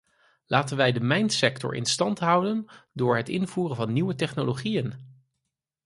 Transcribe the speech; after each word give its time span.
Laten 0.45 0.77
wij 0.77 0.91
de 0.91 0.99
mijnsector 0.99 1.75
in 1.75 1.85
stand 1.85 2.19
houden 2.19 2.65
door 2.93 3.15
het 3.17 3.29
invoeren 3.29 3.75
van 3.75 3.93
nieuwe 3.93 4.15
technologieën! 4.15 4.95